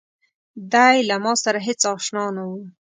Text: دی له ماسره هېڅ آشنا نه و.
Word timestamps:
دی 0.71 0.95
له 1.09 1.15
ماسره 1.25 1.59
هېڅ 1.67 1.81
آشنا 1.93 2.25
نه 2.35 2.43
و. 2.49 2.51